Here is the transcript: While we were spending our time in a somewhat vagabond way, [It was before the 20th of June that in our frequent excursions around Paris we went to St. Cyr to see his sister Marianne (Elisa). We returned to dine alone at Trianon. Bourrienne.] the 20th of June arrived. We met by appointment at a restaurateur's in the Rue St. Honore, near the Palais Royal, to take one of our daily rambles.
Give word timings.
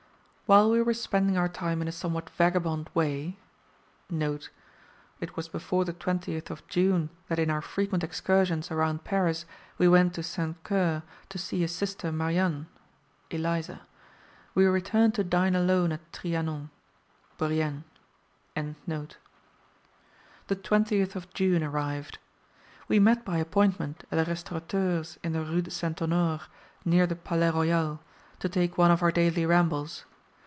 While 0.47 0.69
we 0.69 0.81
were 0.81 0.93
spending 0.93 1.37
our 1.37 1.47
time 1.47 1.81
in 1.81 1.87
a 1.87 1.93
somewhat 1.93 2.29
vagabond 2.31 2.89
way, 2.93 3.39
[It 4.19 5.37
was 5.37 5.47
before 5.47 5.85
the 5.85 5.93
20th 5.93 6.49
of 6.49 6.67
June 6.67 7.09
that 7.29 7.39
in 7.39 7.49
our 7.49 7.61
frequent 7.61 8.03
excursions 8.03 8.69
around 8.69 9.05
Paris 9.05 9.45
we 9.77 9.87
went 9.87 10.13
to 10.15 10.23
St. 10.23 10.57
Cyr 10.67 11.03
to 11.29 11.37
see 11.37 11.61
his 11.61 11.73
sister 11.73 12.11
Marianne 12.11 12.67
(Elisa). 13.31 13.83
We 14.53 14.65
returned 14.65 15.15
to 15.15 15.23
dine 15.23 15.55
alone 15.55 15.93
at 15.93 16.11
Trianon. 16.11 16.69
Bourrienne.] 17.37 17.85
the 18.57 19.15
20th 20.57 21.15
of 21.15 21.33
June 21.33 21.63
arrived. 21.63 22.17
We 22.89 22.99
met 22.99 23.23
by 23.23 23.37
appointment 23.37 24.03
at 24.11 24.19
a 24.27 24.29
restaurateur's 24.29 25.17
in 25.23 25.31
the 25.31 25.45
Rue 25.45 25.63
St. 25.69 26.01
Honore, 26.01 26.41
near 26.83 27.07
the 27.07 27.15
Palais 27.15 27.51
Royal, 27.51 28.01
to 28.39 28.49
take 28.49 28.77
one 28.77 28.91
of 28.91 29.01
our 29.01 29.13
daily 29.13 29.45
rambles. 29.45 30.03